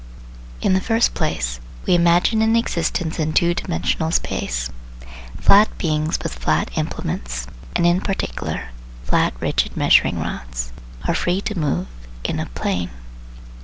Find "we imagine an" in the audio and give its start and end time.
1.85-2.55